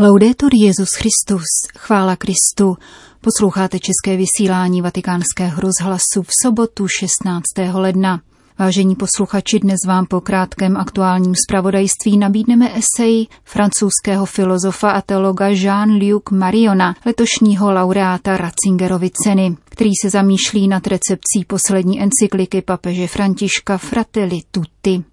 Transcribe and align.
Laudetur 0.00 0.50
Jezus 0.54 0.88
Christus, 0.94 1.44
chvála 1.78 2.16
Kristu. 2.16 2.76
Posloucháte 3.20 3.78
české 3.78 4.16
vysílání 4.16 4.82
Vatikánského 4.82 5.60
rozhlasu 5.60 6.22
v 6.22 6.28
sobotu 6.42 6.86
16. 7.00 7.42
ledna. 7.72 8.20
Vážení 8.58 8.96
posluchači, 8.96 9.58
dnes 9.58 9.76
vám 9.86 10.06
po 10.06 10.20
krátkém 10.20 10.76
aktuálním 10.76 11.34
zpravodajství 11.46 12.18
nabídneme 12.18 12.70
esej 12.78 13.26
francouzského 13.44 14.26
filozofa 14.26 14.90
a 14.90 15.00
teologa 15.00 15.48
Jean-Luc 15.48 16.22
Mariona, 16.30 16.94
letošního 17.06 17.72
laureáta 17.72 18.36
Ratzingerovy 18.36 19.10
ceny, 19.24 19.56
který 19.64 19.90
se 20.02 20.10
zamýšlí 20.10 20.68
nad 20.68 20.86
recepcí 20.86 21.44
poslední 21.46 22.02
encykliky 22.02 22.62
papeže 22.62 23.06
Františka 23.06 23.78
Fratelli 23.78 24.38
Tutti. 24.50 25.04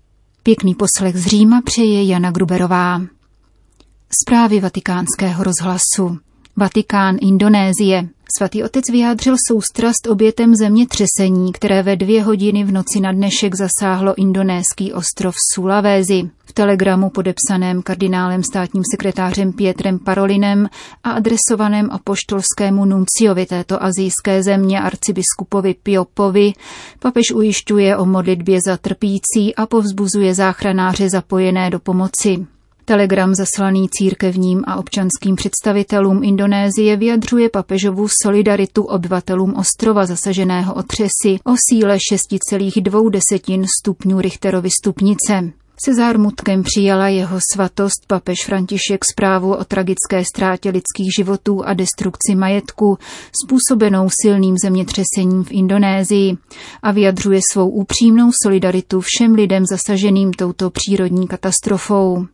Pěkný 0.43 0.75
poslech 0.75 1.15
z 1.15 1.25
Říma 1.25 1.61
přeje 1.61 2.03
Jana 2.03 2.31
Gruberová. 2.31 3.14
Zprávy 4.23 4.59
vatikánského 4.59 5.43
rozhlasu. 5.43 6.17
Vatikán 6.57 7.17
Indonésie. 7.21 8.09
Svatý 8.37 8.63
otec 8.63 8.89
vyjádřil 8.89 9.35
soustrast 9.47 10.07
obětem 10.07 10.55
zemětřesení, 10.55 11.53
které 11.53 11.83
ve 11.83 11.95
dvě 11.95 12.23
hodiny 12.23 12.63
v 12.63 12.71
noci 12.71 12.99
na 12.99 13.11
dnešek 13.11 13.55
zasáhlo 13.55 14.15
indonéský 14.17 14.93
ostrov 14.93 15.35
Sulawesi. 15.53 16.29
V 16.45 16.53
telegramu 16.53 17.09
podepsaném 17.09 17.81
kardinálem 17.81 18.43
státním 18.43 18.83
sekretářem 18.91 19.53
Pietrem 19.53 19.99
Parolinem 19.99 20.69
a 21.03 21.11
adresovaném 21.11 21.89
apoštolskému 21.91 22.85
nunciovi 22.85 23.45
této 23.45 23.83
azijské 23.83 24.43
země 24.43 24.81
arcibiskupovi 24.81 25.75
Piopovi 25.83 26.53
papež 26.99 27.31
ujišťuje 27.31 27.97
o 27.97 28.05
modlitbě 28.05 28.59
za 28.67 28.77
trpící 28.77 29.55
a 29.55 29.65
povzbuzuje 29.65 30.35
záchranáře 30.35 31.09
zapojené 31.09 31.69
do 31.69 31.79
pomoci. 31.79 32.45
Telegram 32.87 33.35
zaslaný 33.35 33.89
církevním 33.89 34.63
a 34.67 34.75
občanským 34.75 35.35
představitelům 35.35 36.23
Indonésie 36.23 36.97
vyjadřuje 36.97 37.49
papežovu 37.49 38.07
solidaritu 38.23 38.83
obyvatelům 38.83 39.53
ostrova 39.53 40.05
zasaženého 40.05 40.73
otřesy 40.73 41.39
o 41.45 41.53
síle 41.69 41.97
6,2 41.97 43.65
stupňů 43.81 44.21
Richterovy 44.21 44.69
stupnice. 44.81 45.51
Se 45.85 45.95
zármutkem 45.95 46.63
přijala 46.63 47.07
jeho 47.07 47.39
svatost 47.53 48.05
papež 48.07 48.37
František 48.45 49.05
zprávu 49.11 49.53
o 49.55 49.63
tragické 49.63 50.23
ztrátě 50.35 50.69
lidských 50.69 51.07
životů 51.17 51.63
a 51.65 51.73
destrukci 51.73 52.35
majetku 52.35 52.97
způsobenou 53.45 54.07
silným 54.21 54.55
zemětřesením 54.63 55.43
v 55.43 55.51
Indonésii 55.51 56.37
a 56.83 56.91
vyjadřuje 56.91 57.39
svou 57.51 57.69
upřímnou 57.69 58.29
solidaritu 58.43 59.01
všem 59.01 59.33
lidem 59.33 59.63
zasaženým 59.65 60.33
touto 60.33 60.69
přírodní 60.69 61.27
katastrofou. 61.27 62.25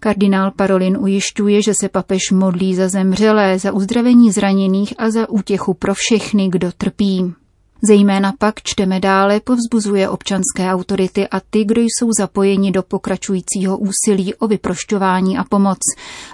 Kardinál 0.00 0.50
Parolin 0.50 0.98
ujišťuje, 1.00 1.62
že 1.62 1.74
se 1.74 1.88
papež 1.88 2.30
modlí 2.30 2.74
za 2.74 2.88
zemřelé, 2.88 3.58
za 3.58 3.72
uzdravení 3.72 4.32
zraněných 4.32 4.94
a 4.98 5.10
za 5.10 5.28
útěchu 5.28 5.74
pro 5.74 5.94
všechny, 5.94 6.48
kdo 6.48 6.72
trpí. 6.72 7.34
Zejména 7.82 8.32
pak 8.38 8.62
čteme 8.62 9.00
dále, 9.00 9.40
povzbuzuje 9.40 10.08
občanské 10.08 10.70
autority 10.70 11.28
a 11.28 11.40
ty, 11.50 11.64
kdo 11.64 11.80
jsou 11.82 12.08
zapojeni 12.18 12.70
do 12.70 12.82
pokračujícího 12.82 13.78
úsilí 13.78 14.34
o 14.34 14.46
vyprošťování 14.46 15.38
a 15.38 15.44
pomoc 15.44 15.78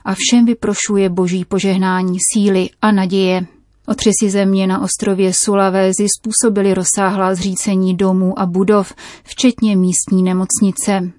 a 0.04 0.14
všem 0.14 0.44
vyprošuje 0.46 1.08
boží 1.08 1.44
požehnání 1.44 2.18
síly 2.32 2.70
a 2.82 2.92
naděje. 2.92 3.46
Otřesy 3.86 4.30
země 4.30 4.66
na 4.66 4.80
ostrově 4.80 5.32
Sulawesi 5.44 6.06
způsobily 6.18 6.74
rozsáhlá 6.74 7.34
zřícení 7.34 7.96
domů 7.96 8.38
a 8.38 8.46
budov, 8.46 8.92
včetně 9.24 9.76
místní 9.76 10.22
nemocnice. 10.22 11.10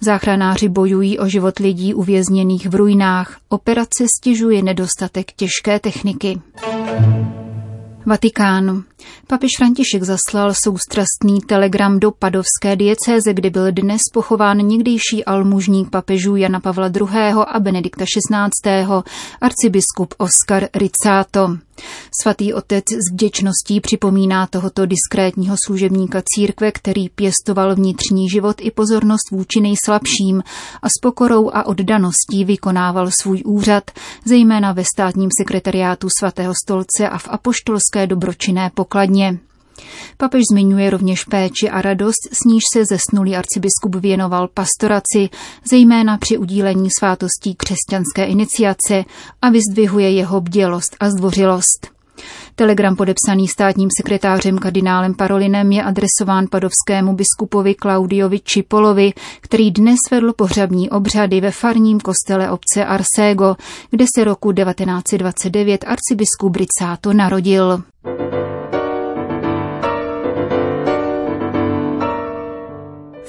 Záchranáři 0.00 0.68
bojují 0.68 1.18
o 1.18 1.28
život 1.28 1.58
lidí 1.58 1.94
uvězněných 1.94 2.66
v 2.66 2.74
ruinách. 2.74 3.38
Operace 3.48 4.04
stěžuje 4.18 4.62
nedostatek 4.62 5.32
těžké 5.32 5.80
techniky. 5.80 6.40
Vatikán. 8.06 8.84
Papež 9.26 9.50
František 9.58 10.02
zaslal 10.02 10.52
soustrastný 10.64 11.40
telegram 11.46 12.00
do 12.00 12.10
padovské 12.10 12.76
diecéze, 12.76 13.34
kde 13.34 13.50
byl 13.50 13.72
dnes 13.72 14.00
pochován 14.12 14.58
někdejší 14.58 15.24
almužník 15.26 15.90
papežů 15.90 16.36
Jana 16.36 16.60
Pavla 16.60 16.86
II. 16.86 17.32
a 17.46 17.60
Benedikta 17.60 18.04
XVI. 18.04 19.02
arcibiskup 19.40 20.14
Oskar 20.18 20.68
Ricato. 20.74 21.56
Svatý 22.22 22.54
otec 22.54 22.84
s 22.92 23.12
vděčností 23.12 23.80
připomíná 23.80 24.46
tohoto 24.46 24.86
diskrétního 24.86 25.56
služebníka 25.66 26.22
církve, 26.34 26.72
který 26.72 27.08
pěstoval 27.08 27.74
vnitřní 27.74 28.28
život 28.28 28.56
i 28.60 28.70
pozornost 28.70 29.30
vůči 29.30 29.60
nejslabším 29.60 30.42
a 30.82 30.88
s 30.88 31.00
pokorou 31.02 31.50
a 31.52 31.66
oddaností 31.66 32.44
vykonával 32.44 33.10
svůj 33.20 33.42
úřad, 33.46 33.90
zejména 34.24 34.72
ve 34.72 34.84
státním 34.94 35.28
sekretariátu 35.40 36.08
svatého 36.18 36.52
stolce 36.64 37.08
a 37.08 37.18
v 37.18 37.28
apoštolské 37.28 38.06
dobročinné 38.06 38.70
pokladně. 38.74 38.91
Papež 40.16 40.42
zmiňuje 40.52 40.90
rovněž 40.90 41.24
péči 41.24 41.70
a 41.70 41.82
radost, 41.82 42.28
s 42.32 42.44
níž 42.44 42.62
se 42.72 42.84
zesnulý 42.84 43.36
arcibiskup 43.36 43.94
věnoval 43.94 44.48
pastoraci, 44.48 45.28
zejména 45.70 46.18
při 46.18 46.38
udílení 46.38 46.88
svátostí 46.98 47.54
křesťanské 47.54 48.24
iniciace 48.24 49.04
a 49.42 49.50
vyzdvihuje 49.50 50.10
jeho 50.10 50.40
bdělost 50.40 50.96
a 51.00 51.10
zdvořilost. 51.10 51.92
Telegram 52.54 52.96
podepsaný 52.96 53.48
státním 53.48 53.88
sekretářem 54.00 54.58
kardinálem 54.58 55.14
Parolinem 55.14 55.72
je 55.72 55.82
adresován 55.82 56.46
padovskému 56.50 57.14
biskupovi 57.14 57.74
Klaudiovi 57.74 58.40
Čipolovi, 58.40 59.12
který 59.40 59.70
dnes 59.70 59.98
vedl 60.10 60.32
pohřební 60.32 60.90
obřady 60.90 61.40
ve 61.40 61.50
farním 61.50 62.00
kostele 62.00 62.50
obce 62.50 62.84
Arsego, 62.84 63.56
kde 63.90 64.04
se 64.16 64.24
roku 64.24 64.52
1929 64.52 65.84
arcibiskup 65.88 66.52
Bricáto 66.52 67.12
narodil. 67.12 67.82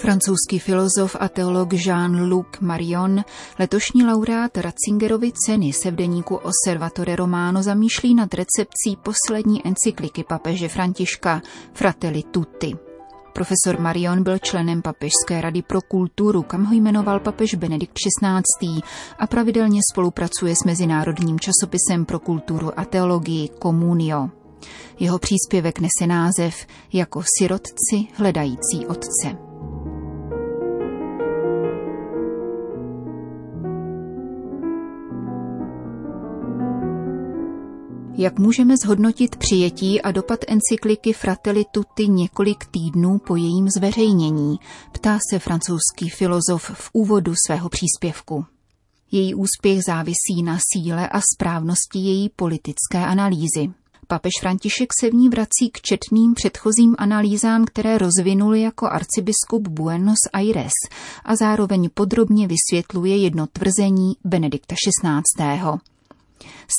Francouzský 0.04 0.60
filozof 0.60 1.16
a 1.20 1.30
teolog 1.30 1.74
Jean-Luc 1.74 2.46
Marion, 2.62 3.24
letošní 3.60 4.06
laureát 4.06 4.58
Ratzingerovy 4.58 5.32
ceny 5.46 5.74
se 5.74 5.92
v 5.92 5.96
deníku 5.96 6.36
Osservatore 6.36 7.16
Romano 7.16 7.64
zamýšlí 7.64 8.16
nad 8.16 8.34
recepcí 8.34 8.98
poslední 9.04 9.68
encykliky 9.68 10.24
papeže 10.24 10.68
Františka 10.68 11.42
Fratelli 11.74 12.24
Tutti. 12.24 12.76
Profesor 13.34 13.80
Marion 13.80 14.24
byl 14.24 14.38
členem 14.38 14.82
Papežské 14.82 15.42
rady 15.42 15.62
pro 15.62 15.82
kulturu, 15.82 16.42
kam 16.42 16.66
ho 16.66 16.74
jmenoval 16.74 17.20
papež 17.20 17.56
Benedikt 17.56 17.94
XVI. 17.94 18.82
a 19.20 19.28
pravidelně 19.28 19.80
spolupracuje 19.94 20.56
s 20.56 20.64
mezinárodním 20.64 21.40
časopisem 21.40 22.06
pro 22.06 22.20
kulturu 22.20 22.80
a 22.80 22.86
teologii 22.86 23.50
Comunio. 23.62 24.30
Jeho 25.00 25.20
příspěvek 25.20 25.80
nese 25.80 26.08
název 26.08 26.56
Jako 26.94 27.24
sirotci 27.38 28.08
hledající 28.14 28.88
otce. 28.88 29.53
Jak 38.18 38.40
můžeme 38.40 38.78
zhodnotit 38.78 39.36
přijetí 39.36 40.02
a 40.02 40.12
dopad 40.12 40.40
encykliky 40.48 41.14
Fratelli 41.14 41.66
Tutti 41.72 42.08
několik 42.08 42.66
týdnů 42.66 43.18
po 43.18 43.36
jejím 43.36 43.70
zveřejnění, 43.70 44.60
ptá 44.92 45.20
se 45.32 45.40
francouzský 45.40 46.10
filozof 46.10 46.72
v 46.74 46.90
úvodu 46.94 47.34
svého 47.48 47.70
příspěvku. 47.70 48.46
Její 49.12 49.36
úspěch 49.36 49.84
závisí 49.84 50.44
na 50.44 50.58
síle 50.74 51.10
a 51.10 51.20
správnosti 51.34 52.00
její 52.00 52.30
politické 52.30 53.06
analýzy. 53.06 53.74
Papež 54.08 54.32
František 54.42 54.90
se 55.02 55.10
v 55.10 55.14
ní 55.14 55.30
vrací 55.30 55.70
k 55.72 55.82
četným 55.82 56.34
předchozím 56.34 56.96
analýzám, 56.98 57.66
které 57.66 57.98
rozvinul 57.98 58.56
jako 58.56 58.86
arcibiskup 58.86 59.68
Buenos 59.68 60.20
Aires 60.34 60.74
a 61.26 61.36
zároveň 61.36 61.90
podrobně 61.94 62.48
vysvětluje 62.48 63.18
jedno 63.18 63.48
tvrzení 63.48 64.14
Benedikta 64.24 64.76
XVI. 64.76 65.93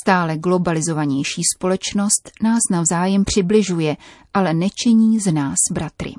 Stále 0.03 0.37
globalizovanější 0.37 1.41
společnost 1.57 2.31
nás 2.43 2.59
navzájem 2.71 3.23
přibližuje, 3.25 3.97
ale 4.33 4.53
nečiní 4.53 5.19
z 5.19 5.31
nás 5.31 5.57
bratry. 5.73 6.13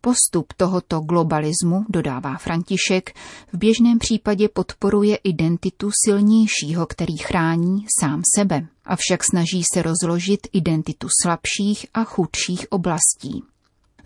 Postup 0.00 0.52
tohoto 0.56 1.00
globalismu, 1.00 1.84
dodává 1.88 2.36
František, 2.36 3.10
v 3.52 3.58
běžném 3.58 3.98
případě 3.98 4.48
podporuje 4.48 5.16
identitu 5.16 5.90
silnějšího, 6.04 6.86
který 6.86 7.16
chrání 7.16 7.86
sám 8.00 8.22
sebe, 8.38 8.66
avšak 8.84 9.24
snaží 9.24 9.62
se 9.74 9.82
rozložit 9.82 10.40
identitu 10.52 11.08
slabších 11.22 11.86
a 11.94 12.04
chudších 12.04 12.66
oblastí. 12.70 13.42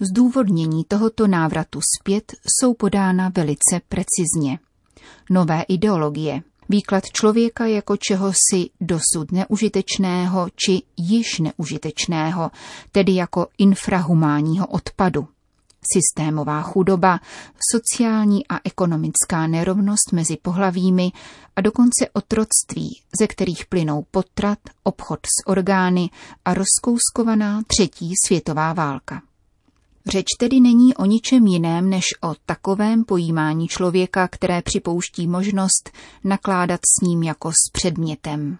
Zdůvodnění 0.00 0.84
tohoto 0.84 1.26
návratu 1.26 1.80
zpět 2.00 2.32
jsou 2.46 2.74
podána 2.74 3.32
velice 3.36 3.80
precizně. 3.88 4.58
Nové 5.30 5.62
ideologie, 5.62 6.42
výklad 6.68 7.04
člověka 7.04 7.66
jako 7.66 7.96
čehosi 7.96 8.70
dosud 8.80 9.32
neužitečného 9.32 10.48
či 10.56 10.82
již 10.96 11.38
neužitečného, 11.38 12.50
tedy 12.92 13.14
jako 13.14 13.46
infrahumánního 13.58 14.66
odpadu. 14.66 15.28
systémová 15.92 16.62
chudoba, 16.62 17.20
sociální 17.72 18.46
a 18.48 18.60
ekonomická 18.64 19.46
nerovnost 19.46 20.12
mezi 20.12 20.36
pohlavími 20.36 21.12
a 21.56 21.60
dokonce 21.60 22.08
otroctví, 22.12 23.00
ze 23.20 23.26
kterých 23.26 23.66
plynou 23.66 24.06
potrat, 24.10 24.58
obchod 24.82 25.20
s 25.26 25.46
orgány 25.46 26.10
a 26.44 26.54
rozkouskovaná 26.54 27.62
třetí 27.66 28.12
světová 28.26 28.72
válka. 28.72 29.22
Řeč 30.08 30.26
tedy 30.38 30.60
není 30.60 30.94
o 30.94 31.04
ničem 31.04 31.46
jiném 31.46 31.90
než 31.90 32.04
o 32.22 32.34
takovém 32.46 33.04
pojímání 33.04 33.68
člověka, 33.68 34.28
které 34.28 34.62
připouští 34.62 35.26
možnost 35.26 35.90
nakládat 36.24 36.80
s 36.80 37.06
ním 37.06 37.22
jako 37.22 37.50
s 37.50 37.70
předmětem. 37.72 38.58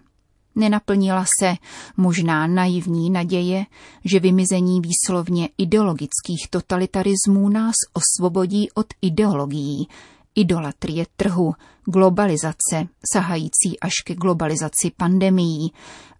Nenaplnila 0.55 1.25
se 1.39 1.55
možná 1.97 2.47
naivní 2.47 3.09
naděje, 3.09 3.65
že 4.05 4.19
vymizení 4.19 4.81
výslovně 4.81 5.49
ideologických 5.57 6.47
totalitarismů 6.49 7.49
nás 7.49 7.75
osvobodí 7.93 8.71
od 8.71 8.87
ideologií, 9.01 9.87
idolatrie 10.37 11.05
trhu, 11.17 11.53
globalizace, 11.85 12.87
sahající 13.13 13.79
až 13.81 13.93
ke 14.05 14.15
globalizaci 14.15 14.91
pandemií 14.97 15.73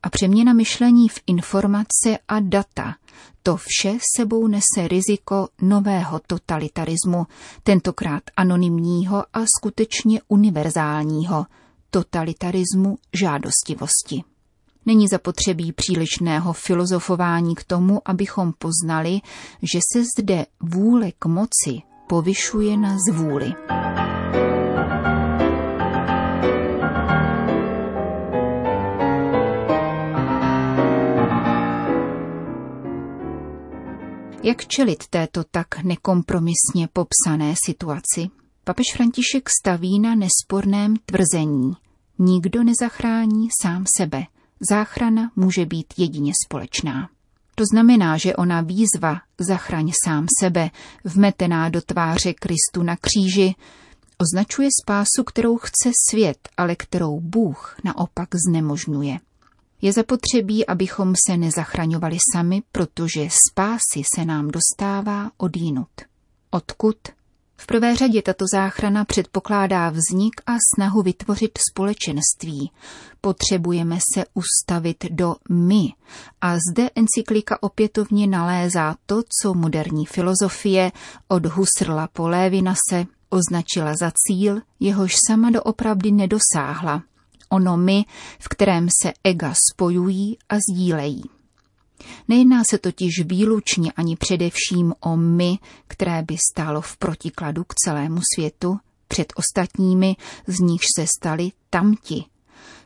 a 0.03 0.09
přeměna 0.09 0.53
myšlení 0.53 1.09
v 1.09 1.19
informace 1.27 2.17
a 2.27 2.39
data. 2.39 2.95
To 3.43 3.57
vše 3.57 3.97
sebou 4.17 4.47
nese 4.47 4.87
riziko 4.87 5.47
nového 5.61 6.19
totalitarismu, 6.27 7.27
tentokrát 7.63 8.23
anonymního 8.37 9.23
a 9.33 9.39
skutečně 9.57 10.21
univerzálního, 10.27 11.45
totalitarismu 11.89 12.97
žádostivosti. 13.13 14.23
Není 14.85 15.07
zapotřebí 15.07 15.71
přílišného 15.71 16.53
filozofování 16.53 17.55
k 17.55 17.63
tomu, 17.63 18.01
abychom 18.05 18.53
poznali, 18.57 19.19
že 19.73 19.79
se 19.93 20.03
zde 20.17 20.45
vůle 20.59 21.11
k 21.19 21.25
moci 21.25 21.81
povyšuje 22.07 22.77
na 22.77 22.97
zvůli. 23.09 23.53
Jak 34.47 34.67
čelit 34.67 35.07
této 35.07 35.43
tak 35.51 35.83
nekompromisně 35.83 36.87
popsané 36.93 37.53
situaci? 37.65 38.29
Papež 38.63 38.85
František 38.93 39.49
staví 39.61 39.99
na 39.99 40.15
nesporném 40.15 40.95
tvrzení. 41.05 41.73
Nikdo 42.19 42.63
nezachrání 42.63 43.47
sám 43.61 43.85
sebe. 43.97 44.23
Záchrana 44.69 45.31
může 45.35 45.65
být 45.65 45.93
jedině 45.97 46.31
společná. 46.45 47.09
To 47.55 47.63
znamená, 47.73 48.17
že 48.17 48.35
ona 48.35 48.61
výzva 48.61 49.21
zachraň 49.39 49.91
sám 50.05 50.25
sebe, 50.41 50.69
vmetená 51.03 51.69
do 51.69 51.81
tváře 51.81 52.33
Kristu 52.33 52.83
na 52.83 52.95
kříži, 52.95 53.55
označuje 54.17 54.69
spásu, 54.83 55.23
kterou 55.25 55.57
chce 55.57 55.91
svět, 56.09 56.49
ale 56.57 56.75
kterou 56.75 57.19
Bůh 57.19 57.75
naopak 57.83 58.29
znemožňuje. 58.47 59.19
Je 59.81 59.93
zapotřebí, 59.93 60.67
abychom 60.67 61.13
se 61.27 61.37
nezachraňovali 61.37 62.17
sami, 62.35 62.61
protože 62.71 63.27
spásy 63.49 64.03
se 64.15 64.25
nám 64.25 64.47
dostává 64.47 65.31
od 65.37 65.57
jinut. 65.57 65.89
Odkud? 66.51 66.97
V 67.59 67.65
prvé 67.65 67.95
řadě 67.95 68.21
tato 68.21 68.45
záchrana 68.53 69.05
předpokládá 69.05 69.89
vznik 69.89 70.41
a 70.45 70.55
snahu 70.75 71.01
vytvořit 71.01 71.51
společenství. 71.71 72.71
Potřebujeme 73.21 73.97
se 74.13 74.25
ustavit 74.33 75.05
do 75.11 75.35
my. 75.49 75.93
A 76.41 76.55
zde 76.71 76.89
encyklika 76.95 77.63
opětovně 77.63 78.27
nalézá 78.27 78.95
to, 79.05 79.21
co 79.41 79.53
moderní 79.53 80.05
filozofie 80.05 80.91
od 81.27 81.45
Husserla 81.45 82.07
po 82.07 82.27
Lévinase 82.27 83.05
označila 83.29 83.95
za 83.95 84.11
cíl, 84.15 84.61
jehož 84.79 85.15
sama 85.27 85.51
doopravdy 85.51 86.11
nedosáhla. 86.11 87.03
Ono 87.49 87.77
my, 87.77 88.05
v 88.39 88.49
kterém 88.49 88.87
se 89.01 89.13
ega 89.23 89.53
spojují 89.73 90.37
a 90.49 90.55
sdílejí. 90.55 91.23
Nejedná 92.27 92.63
se 92.69 92.77
totiž 92.77 93.11
výlučně 93.25 93.91
ani 93.91 94.15
především 94.15 94.93
o 94.99 95.17
my, 95.17 95.59
které 95.87 96.23
by 96.23 96.35
stálo 96.51 96.81
v 96.81 96.97
protikladu 96.97 97.63
k 97.63 97.73
celému 97.85 98.21
světu, 98.35 98.77
před 99.07 99.33
ostatními, 99.35 100.15
z 100.47 100.59
nich 100.59 100.81
se 100.97 101.05
stali 101.17 101.51
tamti. 101.69 102.23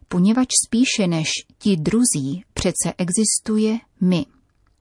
Poněvadž 0.07 0.47
spíše 0.67 1.07
než 1.07 1.27
ti 1.57 1.77
druzí 1.77 2.43
přece 2.53 2.93
existuje 2.97 3.79
my. 4.01 4.25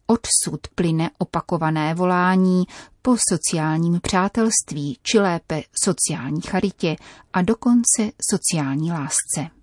Odsud 0.07 0.61
plyne 0.75 1.11
opakované 1.19 1.95
volání 1.95 2.65
po 3.03 3.17
sociálním 3.33 4.01
přátelství, 4.03 4.99
či 5.03 5.19
lépe 5.19 5.63
sociální 5.85 6.41
charitě 6.41 6.97
a 7.33 7.43
dokonce 7.43 8.13
sociální 8.31 8.93
lásce. 8.93 9.60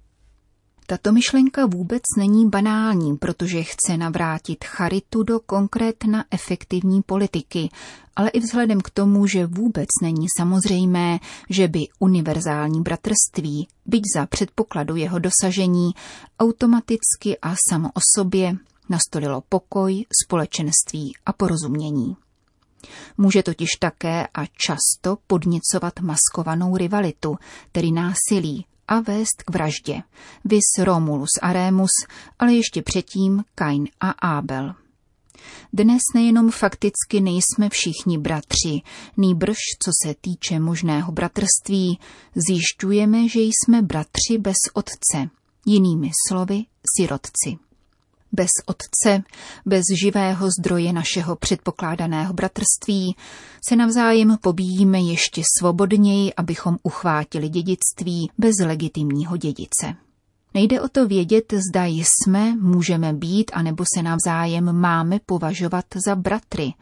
Tato 0.89 1.12
myšlenka 1.12 1.66
vůbec 1.66 2.01
není 2.18 2.50
banální, 2.50 3.18
protože 3.18 3.63
chce 3.63 3.98
navrátit 3.98 4.63
charitu 4.63 5.24
do 5.24 5.39
konkrétna 5.39 6.25
efektivní 6.31 7.01
politiky, 7.01 7.69
ale 8.16 8.30
i 8.30 8.39
vzhledem 8.39 8.81
k 8.81 8.89
tomu, 8.89 9.28
že 9.28 9.45
vůbec 9.45 9.88
není 10.01 10.25
samozřejmé, 10.38 11.19
že 11.50 11.68
by 11.68 11.88
univerzální 12.00 12.81
bratrství, 12.81 13.68
byť 13.86 14.04
za 14.16 14.25
předpokladu 14.25 14.95
jeho 14.95 15.19
dosažení, 15.19 15.92
automaticky 16.39 17.38
a 17.42 17.56
samo 17.69 17.89
o 17.94 18.00
sobě 18.18 18.57
nastolilo 18.89 19.44
pokoj, 19.50 20.06
společenství 20.24 21.13
a 21.25 21.34
porozumění. 21.34 22.16
Může 23.18 23.44
totiž 23.44 23.69
také 23.80 24.28
a 24.34 24.45
často 24.45 25.18
podněcovat 25.28 26.00
maskovanou 26.00 26.78
rivalitu, 26.78 27.38
tedy 27.72 27.92
násilí, 27.92 28.66
a 28.88 29.00
vést 29.00 29.44
k 29.44 29.50
vraždě. 29.50 30.01
Vis 30.45 30.84
Romulus 30.84 31.30
a 31.42 31.54
Remus, 31.54 31.92
ale 32.39 32.54
ještě 32.54 32.81
předtím 32.81 33.44
Kain 33.56 33.88
a 34.00 34.10
Abel. 34.10 34.75
Dnes 35.74 36.01
nejenom 36.16 36.51
fakticky 36.51 37.22
nejsme 37.22 37.69
všichni 37.69 38.18
bratři, 38.18 38.81
nýbrž, 39.18 39.57
co 39.84 39.92
se 40.06 40.16
týče 40.22 40.60
možného 40.60 41.12
bratrství, 41.12 42.00
zjišťujeme, 42.36 43.30
že 43.30 43.39
jsme 43.39 43.81
bratři 43.81 44.38
bez 44.39 44.57
otce, 44.74 45.30
jinými 45.66 46.12
slovy 46.28 46.66
sirotci. 46.98 47.67
Bez 48.31 48.50
otce, 48.65 49.24
bez 49.65 49.83
živého 50.01 50.50
zdroje 50.59 50.94
našeho 50.94 51.35
předpokládaného 51.35 52.33
bratrství 52.33 53.15
se 53.68 53.75
navzájem 53.75 54.38
pobíjíme 54.41 55.00
ještě 55.00 55.41
svobodněji, 55.59 56.33
abychom 56.33 56.77
uchvátili 56.83 57.50
dědictví 57.50 58.31
bez 58.38 58.53
legitimního 58.65 59.38
dědice. 59.38 59.95
Nejde 60.53 60.81
o 60.81 60.89
to 60.89 61.07
vědět, 61.07 61.53
zda 61.69 61.86
jsme, 61.86 62.55
můžeme 62.55 63.13
být, 63.13 63.51
anebo 63.53 63.84
se 63.96 64.03
navzájem 64.03 64.74
máme 64.74 65.19
považovat 65.25 65.86
za 66.05 66.15
bratry. 66.15 66.74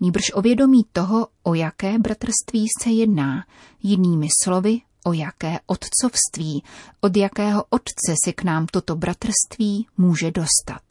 Nýbrž 0.00 0.24
o 0.34 0.42
vědomí 0.42 0.80
toho, 0.92 1.26
o 1.42 1.54
jaké 1.54 1.98
bratrství 1.98 2.66
se 2.82 2.90
jedná. 2.90 3.44
Jinými 3.82 4.28
slovy, 4.42 4.80
o 5.04 5.12
jaké 5.12 5.58
otcovství, 5.66 6.62
od 7.00 7.16
jakého 7.16 7.64
otce 7.70 8.14
se 8.24 8.32
k 8.32 8.42
nám 8.42 8.66
toto 8.66 8.96
bratrství 8.96 9.86
může 9.96 10.30
dostat. 10.30 10.82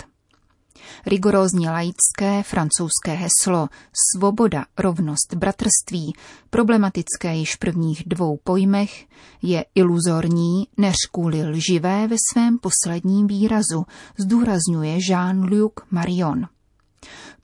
Rigorózně 1.05 1.69
laické 1.69 2.43
francouzské 2.43 3.11
heslo 3.11 3.67
Svoboda, 4.13 4.65
rovnost, 4.77 5.33
bratrství, 5.35 6.13
problematické 6.49 7.35
již 7.35 7.55
prvních 7.55 8.03
dvou 8.05 8.37
pojmech, 8.43 9.05
je 9.41 9.65
iluzorní, 9.75 10.67
než 10.77 10.95
kvůli 11.11 11.43
lživé 11.43 12.07
ve 12.07 12.15
svém 12.31 12.57
posledním 12.59 13.27
výrazu, 13.27 13.85
zdůrazňuje 14.17 14.97
Jean-Luc 14.97 15.71
Marion 15.91 16.47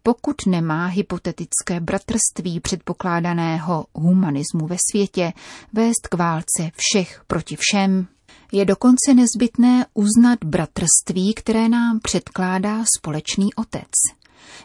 pokud 0.08 0.36
nemá 0.48 0.86
hypotetické 0.86 1.80
bratrství 1.80 2.60
předpokládaného 2.60 3.86
humanismu 3.94 4.68
ve 4.68 4.76
světě 4.92 5.34
vést 5.74 6.08
k 6.12 6.16
válce 6.16 6.72
všech 6.76 7.24
proti 7.28 7.56
všem, 7.60 8.08
je 8.52 8.66
dokonce 8.66 9.14
nezbytné 9.14 9.86
uznat 9.94 10.40
bratrství, 10.44 11.34
které 11.34 11.70
nám 11.70 12.00
předkládá 12.00 12.84
společný 12.98 13.54
otec. 13.54 13.92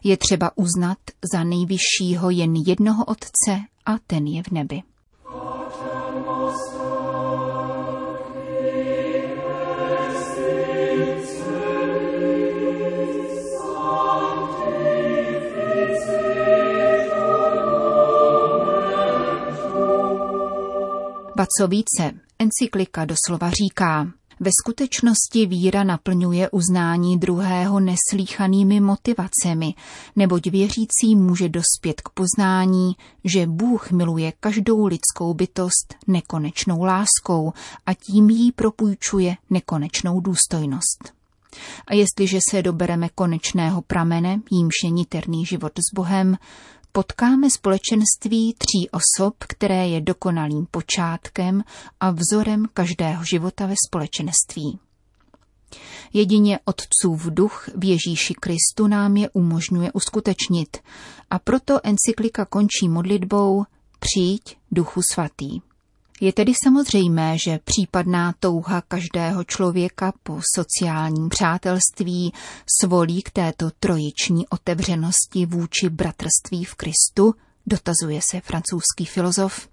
Je 0.04 0.16
třeba 0.16 0.50
uznat 0.56 0.98
za 1.32 1.44
nejvyššího 1.44 2.30
jen 2.30 2.54
jednoho 2.66 3.04
otce 3.04 3.60
a 3.86 3.98
ten 4.06 4.26
je 4.26 4.42
v 4.42 4.50
nebi. 4.50 4.82
Ba 21.40 21.46
co 21.58 21.68
více, 21.68 22.12
encyklika 22.38 23.04
doslova 23.04 23.50
říká, 23.50 24.12
Ve 24.40 24.50
skutečnosti 24.62 25.46
víra 25.46 25.84
naplňuje 25.84 26.50
uznání 26.50 27.18
druhého 27.18 27.80
neslíchanými 27.80 28.80
motivacemi, 28.80 29.74
neboť 30.16 30.46
věřící 30.46 31.16
může 31.16 31.48
dospět 31.48 32.00
k 32.00 32.08
poznání, 32.08 32.96
že 33.24 33.46
Bůh 33.46 33.90
miluje 33.90 34.32
každou 34.40 34.86
lidskou 34.86 35.34
bytost 35.34 35.94
nekonečnou 36.06 36.82
láskou 36.82 37.52
a 37.86 37.94
tím 37.94 38.30
jí 38.30 38.52
propůjčuje 38.52 39.36
nekonečnou 39.50 40.20
důstojnost. 40.20 41.12
A 41.86 41.94
jestliže 41.94 42.38
se 42.50 42.62
dobereme 42.62 43.08
konečného 43.14 43.82
pramene, 43.82 44.40
jímž 44.50 44.74
je 44.84 44.90
niterný 44.90 45.46
život 45.46 45.72
s 45.78 45.94
Bohem, 45.94 46.36
potkáme 46.92 47.50
společenství 47.50 48.54
tří 48.58 48.88
osob, 48.90 49.34
které 49.38 49.88
je 49.88 50.00
dokonalým 50.00 50.66
počátkem 50.70 51.62
a 52.00 52.10
vzorem 52.10 52.66
každého 52.74 53.24
života 53.24 53.66
ve 53.66 53.74
společenství. 53.88 54.78
Jedině 56.12 56.58
Otcův 56.64 57.26
duch 57.26 57.68
v 57.76 57.84
Ježíši 57.84 58.34
Kristu 58.34 58.86
nám 58.86 59.16
je 59.16 59.30
umožňuje 59.30 59.92
uskutečnit 59.92 60.78
a 61.30 61.38
proto 61.38 61.80
encyklika 61.82 62.44
končí 62.44 62.88
modlitbou 62.88 63.64
Přijď, 63.98 64.56
Duchu 64.70 65.00
Svatý. 65.12 65.69
Je 66.20 66.32
tedy 66.32 66.52
samozřejmé, 66.64 67.36
že 67.44 67.58
případná 67.64 68.34
touha 68.40 68.80
každého 68.80 69.44
člověka 69.44 70.12
po 70.22 70.40
sociálním 70.54 71.28
přátelství 71.28 72.32
svolí 72.80 73.22
k 73.22 73.30
této 73.30 73.70
trojiční 73.80 74.48
otevřenosti 74.48 75.46
vůči 75.46 75.88
bratrství 75.88 76.64
v 76.64 76.74
Kristu, 76.74 77.34
dotazuje 77.66 78.20
se 78.30 78.40
francouzský 78.40 79.04
filozof. 79.04 79.68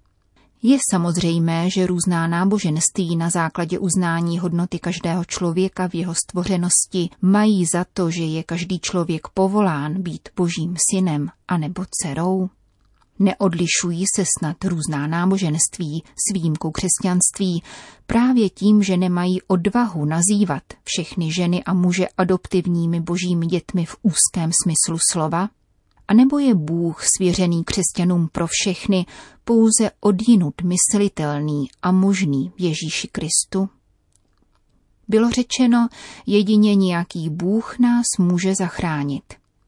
Je 0.62 0.78
samozřejmé, 0.90 1.70
že 1.70 1.86
různá 1.86 2.26
náboženství 2.26 3.16
na 3.16 3.30
základě 3.30 3.78
uznání 3.78 4.38
hodnoty 4.38 4.78
každého 4.78 5.24
člověka 5.24 5.88
v 5.88 5.94
jeho 5.94 6.14
stvořenosti 6.14 7.10
mají 7.22 7.64
za 7.74 7.84
to, 7.92 8.10
že 8.10 8.24
je 8.24 8.42
každý 8.42 8.80
člověk 8.80 9.28
povolán 9.34 10.02
být 10.02 10.28
božím 10.36 10.76
synem 10.90 11.28
anebo 11.48 11.84
dcerou. 11.90 12.48
Neodlišují 13.18 14.04
se 14.16 14.24
snad 14.38 14.64
různá 14.64 15.06
náboženství 15.06 16.02
s 16.04 16.34
výjimkou 16.34 16.70
křesťanství 16.70 17.62
právě 18.06 18.50
tím, 18.50 18.82
že 18.82 18.96
nemají 18.96 19.42
odvahu 19.42 20.04
nazývat 20.04 20.62
všechny 20.84 21.32
ženy 21.32 21.64
a 21.64 21.74
muže 21.74 22.06
adoptivními 22.16 23.00
božími 23.00 23.46
dětmi 23.46 23.84
v 23.84 23.96
úzkém 24.02 24.50
smyslu 24.64 24.98
slova? 25.12 25.48
A 26.08 26.14
nebo 26.14 26.38
je 26.38 26.54
Bůh 26.54 27.04
svěřený 27.16 27.64
křesťanům 27.64 28.28
pro 28.32 28.46
všechny 28.50 29.06
pouze 29.44 29.90
odjinut 30.00 30.54
myslitelný 30.62 31.66
a 31.82 31.92
možný 31.92 32.52
v 32.56 32.60
Ježíši 32.60 33.08
Kristu? 33.12 33.68
Bylo 35.08 35.30
řečeno, 35.30 35.88
jedině 36.26 36.74
nějaký 36.74 37.30
Bůh 37.30 37.78
nás 37.78 38.04
může 38.18 38.54
zachránit. 38.54 39.24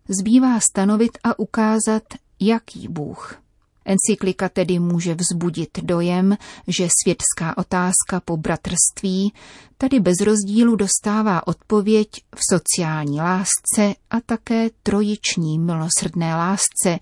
Zbývá 0.09 0.61
stanovit 0.61 1.19
a 1.25 1.39
ukázat, 1.39 2.03
jaký 2.41 2.89
Bůh. 2.89 3.41
Encyklika 3.85 4.49
tedy 4.49 4.79
může 4.79 5.15
vzbudit 5.15 5.79
dojem, 5.83 6.37
že 6.69 6.89
světská 7.03 7.59
otázka 7.59 8.21
po 8.25 8.37
bratrství 8.37 9.33
tady 9.79 10.01
bez 10.01 10.21
rozdílu 10.21 10.77
dostává 10.77 11.47
odpověď 11.47 12.09
v 12.35 12.41
sociální 12.51 13.21
lásce 13.21 13.95
a 14.11 14.21
také 14.27 14.71
trojiční 14.83 15.59
milosrdné 15.59 16.37
lásce, 16.37 16.99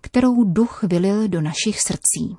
kterou 0.00 0.44
duch 0.44 0.82
vylil 0.82 1.28
do 1.28 1.40
našich 1.40 1.80
srdcí. 1.80 2.36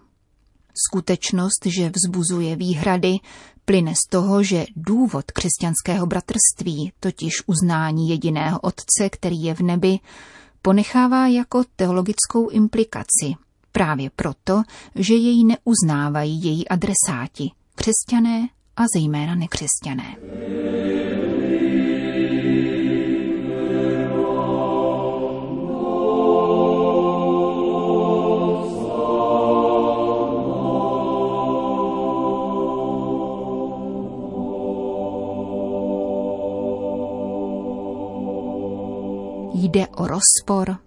Skutečnost, 0.87 1.65
že 1.65 1.91
vzbuzuje 1.95 2.55
výhrady, 2.55 3.19
plyne 3.65 3.95
z 3.95 4.09
toho, 4.09 4.43
že 4.43 4.65
důvod 4.75 5.31
křesťanského 5.31 6.05
bratrství, 6.05 6.93
totiž 6.99 7.33
uznání 7.47 8.09
jediného 8.09 8.59
Otce, 8.59 9.09
který 9.09 9.43
je 9.43 9.53
v 9.53 9.59
nebi, 9.59 9.99
ponechává 10.61 11.27
jako 11.27 11.63
teologickou 11.75 12.49
implikaci. 12.49 13.33
Právě 13.71 14.09
proto, 14.15 14.63
že 14.95 15.13
jej 15.13 15.43
neuznávají 15.43 16.43
její 16.43 16.67
adresáti, 16.67 17.51
křesťané 17.75 18.47
a 18.75 18.83
zejména 18.95 19.35
nekřesťané. 19.35 20.15
Jde 39.73 39.87
o 39.87 40.07
rozpor? 40.07 40.77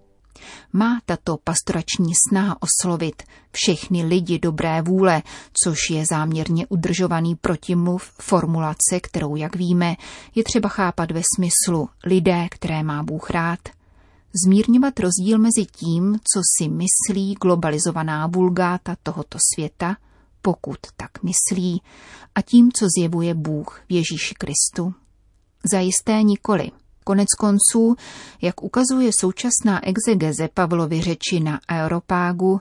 Má 0.72 1.00
tato 1.06 1.36
pastorační 1.44 2.12
snaha 2.28 2.56
oslovit 2.62 3.22
všechny 3.52 4.04
lidi 4.04 4.38
dobré 4.38 4.82
vůle, 4.82 5.22
což 5.64 5.78
je 5.90 6.06
záměrně 6.06 6.66
udržovaný 6.66 7.34
protimluv 7.34 8.12
formulace, 8.20 9.00
kterou, 9.02 9.36
jak 9.36 9.56
víme, 9.56 9.96
je 10.34 10.44
třeba 10.44 10.68
chápat 10.68 11.10
ve 11.10 11.22
smyslu 11.36 11.88
lidé, 12.04 12.48
které 12.50 12.82
má 12.82 13.02
Bůh 13.02 13.30
rád, 13.30 13.58
zmírňovat 14.44 15.00
rozdíl 15.00 15.38
mezi 15.38 15.66
tím, 15.76 16.14
co 16.34 16.40
si 16.58 16.68
myslí 16.68 17.34
globalizovaná 17.34 18.26
vulgáta 18.26 18.96
tohoto 19.02 19.38
světa, 19.54 19.96
pokud 20.42 20.78
tak 20.96 21.22
myslí, 21.22 21.82
a 22.34 22.42
tím, 22.42 22.72
co 22.72 22.86
zjevuje 22.98 23.34
Bůh 23.34 23.84
v 23.88 23.92
Ježíši 23.92 24.34
Kristu? 24.34 24.94
Zajisté 25.70 26.22
nikoli– 26.22 26.70
Konec 27.04 27.28
konců, 27.38 27.96
jak 28.42 28.62
ukazuje 28.62 29.10
současná 29.20 29.86
exegeze 29.86 30.48
Pavlovy 30.54 31.00
řeči 31.00 31.40
na 31.40 31.60
Aeropágu, 31.68 32.60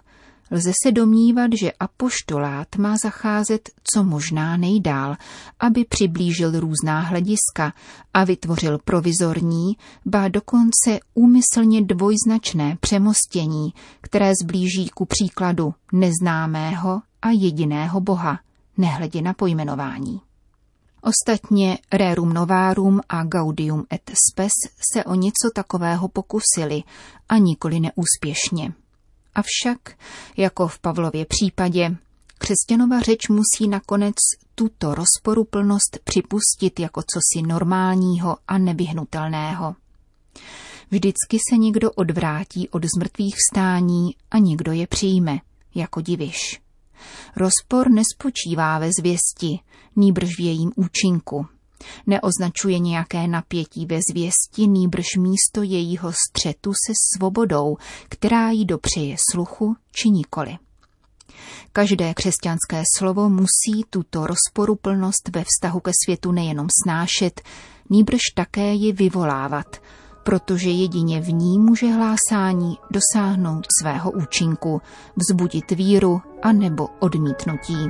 lze 0.52 0.72
se 0.84 0.92
domnívat, 0.92 1.52
že 1.62 1.72
apoštolát 1.72 2.76
má 2.76 2.96
zacházet 3.04 3.70
co 3.94 4.04
možná 4.04 4.58
nejdál, 4.58 5.16
aby 5.60 5.86
přiblížil 5.86 6.60
různá 6.60 7.00
hlediska 7.00 7.74
a 8.14 8.24
vytvořil 8.24 8.80
provizorní, 8.86 9.78
ba 10.06 10.28
dokonce 10.28 11.00
úmyslně 11.14 11.82
dvojznačné 11.82 12.78
přemostění, 12.80 13.74
které 14.02 14.32
zblíží 14.44 14.90
ku 14.90 15.06
příkladu 15.06 15.74
neznámého 15.92 17.02
a 17.22 17.30
jediného 17.30 18.02
Boha, 18.02 18.40
nehledě 18.78 19.22
na 19.22 19.34
pojmenování. 19.34 20.22
Ostatně 21.06 21.78
Rerum 21.94 22.34
Novarum 22.34 23.02
a 23.10 23.24
Gaudium 23.24 23.86
et 23.94 24.12
Spes 24.30 24.52
se 24.94 25.04
o 25.04 25.16
něco 25.16 25.50
takového 25.56 26.08
pokusili 26.08 26.84
a 27.30 27.38
nikoli 27.38 27.80
neúspěšně. 27.80 28.74
Avšak, 29.36 29.98
jako 30.38 30.68
v 30.68 30.80
Pavlově 30.80 31.26
případě, 31.26 31.96
křesťanova 32.38 33.00
řeč 33.00 33.30
musí 33.30 33.70
nakonec 33.70 34.16
tuto 34.56 34.96
rozporuplnost 34.96 36.00
připustit 36.04 36.80
jako 36.80 37.02
cosi 37.02 37.48
normálního 37.48 38.38
a 38.48 38.58
nevyhnutelného. 38.58 39.76
Vždycky 40.92 41.38
se 41.50 41.58
někdo 41.58 41.92
odvrátí 41.92 42.70
od 42.70 42.84
zmrtvých 42.96 43.36
vstání 43.36 44.16
a 44.32 44.38
někdo 44.38 44.72
je 44.72 44.88
přijme, 44.88 45.40
jako 45.76 46.02
diviš. 46.02 46.63
Rozpor 47.36 47.92
nespočívá 47.92 48.80
ve 48.80 48.90
zvěsti, 49.00 49.60
nýbrž 49.96 50.30
v 50.38 50.40
jejím 50.40 50.72
účinku. 50.76 51.46
Neoznačuje 52.08 52.80
nějaké 52.80 53.28
napětí 53.28 53.86
ve 53.86 54.00
zvěsti, 54.12 54.68
nýbrž 54.68 55.06
místo 55.18 55.62
jejího 55.62 56.12
střetu 56.30 56.72
se 56.72 56.94
svobodou, 57.16 57.78
která 58.10 58.50
jí 58.50 58.66
dopřeje 58.66 59.16
sluchu 59.32 59.76
či 59.92 60.10
nikoli. 60.10 60.58
Každé 61.74 62.14
křesťanské 62.14 62.84
slovo 62.98 63.30
musí 63.30 63.84
tuto 63.90 64.28
rozporuplnost 64.28 65.30
ve 65.36 65.44
vztahu 65.44 65.80
ke 65.80 65.92
světu 66.06 66.32
nejenom 66.32 66.68
snášet, 66.84 67.42
nýbrž 67.90 68.20
také 68.36 68.74
ji 68.74 68.92
vyvolávat, 68.92 69.82
protože 70.24 70.70
jedině 70.70 71.22
v 71.22 71.34
ní 71.34 71.60
může 71.60 71.88
hlásání 71.88 72.78
dosáhnout 72.92 73.68
svého 73.82 74.12
účinku, 74.12 74.82
vzbudit 75.16 75.72
víru 75.72 76.22
a 76.42 76.52
nebo 76.52 76.88
odmítnutí. 77.00 77.90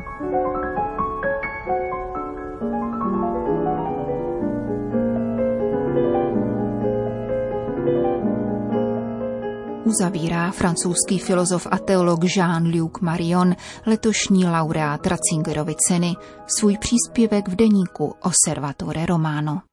uzavírá 9.94 10.52
francouzský 10.52 11.20
filozof 11.20 11.68
a 11.72 11.78
teolog 11.78 12.24
Jean-Luc 12.24 13.02
Marion, 13.02 13.56
letošní 13.86 14.46
laureát 14.46 15.08
Ratzingerovy 15.08 15.76
ceny, 15.88 16.16
svůj 16.48 16.78
příspěvek 16.78 17.48
v 17.48 17.56
deníku 17.56 18.16
Osservatore 18.22 19.06
Romano. 19.06 19.73